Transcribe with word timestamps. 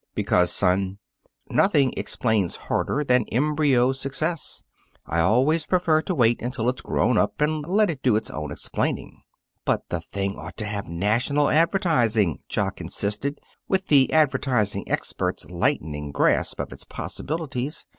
"Because, 0.15 0.51
son, 0.51 0.97
nothing 1.51 1.93
explains 1.95 2.55
harder 2.55 3.03
than 3.03 3.25
embryo 3.31 3.91
success. 3.91 4.63
I 5.05 5.19
always 5.19 5.67
prefer 5.67 6.01
to 6.01 6.15
wait 6.15 6.41
until 6.41 6.69
it's 6.69 6.81
grown 6.81 7.19
up 7.19 7.39
and 7.39 7.63
let 7.67 7.91
it 7.91 8.01
do 8.01 8.15
its 8.15 8.31
own 8.31 8.51
explaining." 8.51 9.21
"But 9.63 9.87
the 9.89 10.01
thing 10.01 10.39
ought 10.39 10.57
to 10.57 10.65
have 10.65 10.87
national 10.87 11.49
advertising," 11.49 12.39
Jock 12.49 12.81
insisted, 12.81 13.39
with 13.67 13.89
the 13.89 14.11
advertising 14.11 14.89
expert's 14.89 15.45
lightning 15.51 16.09
grasp 16.11 16.59
of 16.59 16.73
its 16.73 16.83
possibilities. 16.83 17.85